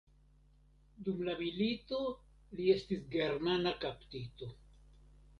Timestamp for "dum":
1.07-1.19